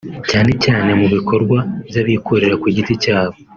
[0.29, 1.57] cyane cyane mu bikorwa
[1.87, 3.35] by’abikorera ku giti cyabo